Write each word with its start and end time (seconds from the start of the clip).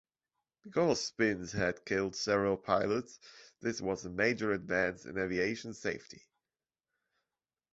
Because 0.63 0.99
spins 0.99 1.51
had 1.51 1.85
killed 1.85 2.15
several 2.15 2.57
pilots, 2.57 3.19
this 3.59 3.79
was 3.79 4.03
a 4.03 4.09
major 4.09 4.51
advance 4.51 5.05
in 5.05 5.15
aviation 5.19 5.75
safety. 5.75 6.25